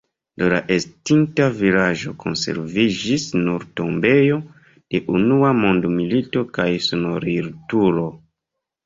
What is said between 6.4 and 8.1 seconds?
kaj sonorilturo.